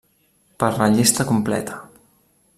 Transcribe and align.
Per 0.63 0.69
la 0.79 0.87
llista 0.95 1.27
completa. 1.33 1.79